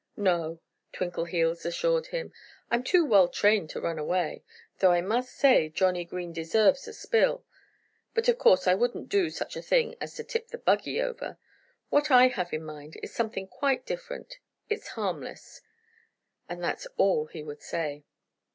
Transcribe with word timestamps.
"No!" 0.17 0.59
Twinkleheels 0.93 1.63
assured 1.63 2.07
him. 2.07 2.33
"I'm 2.71 2.83
too 2.83 3.05
well 3.05 3.27
trained 3.27 3.69
to 3.69 3.79
run 3.79 3.99
away, 3.99 4.43
though 4.79 4.91
I 4.91 4.99
must 5.01 5.31
say 5.31 5.69
Johnnie 5.69 6.05
Green 6.05 6.33
deserves 6.33 6.87
a 6.87 6.93
spill. 6.93 7.45
But 8.15 8.27
of 8.27 8.39
course 8.39 8.65
I 8.65 8.73
wouldn't 8.73 9.09
do 9.09 9.29
such 9.29 9.55
a 9.55 9.61
thing 9.61 9.95
as 10.01 10.15
to 10.15 10.23
tip 10.23 10.47
the 10.47 10.57
buggy 10.57 10.99
over. 10.99 11.37
What 11.91 12.09
I 12.09 12.29
have 12.29 12.51
in 12.51 12.63
mind 12.63 12.97
is 13.03 13.13
something 13.13 13.45
quite 13.47 13.85
different. 13.85 14.39
It's 14.71 14.87
harmless." 14.97 15.61
And 16.49 16.63
that 16.63 16.77
was 16.77 16.87
all 16.97 17.27
he 17.27 17.43
would 17.43 17.61
say. 17.61 18.03